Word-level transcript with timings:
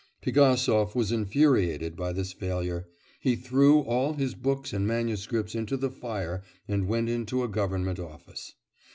Pigasov 0.23 0.95
was 0.95 1.11
infuriated 1.11 1.95
by 1.95 2.11
this 2.11 2.33
failure, 2.33 2.87
he 3.19 3.35
threw 3.35 3.81
all 3.81 4.13
his 4.13 4.33
books 4.33 4.73
and 4.73 4.87
manuscripts 4.87 5.53
into 5.53 5.77
the 5.77 5.91
fire 5.91 6.41
and 6.67 6.87
went 6.87 7.07
into 7.07 7.43
a 7.43 7.47
government 7.47 7.99
office. 7.99 8.55